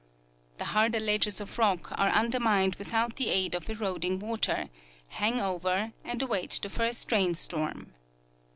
[0.57, 4.69] The harder ledges of rock are undermined without the aid of eroding water,
[5.09, 7.93] hang over, and await the first rain storm.